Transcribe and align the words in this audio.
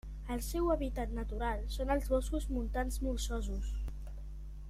El 0.35 0.39
seu 0.45 0.69
hàbitat 0.75 1.11
natural 1.17 1.61
són 1.75 1.93
els 1.97 2.09
boscos 2.15 2.49
montans 2.57 2.99
molsosos. 3.09 3.71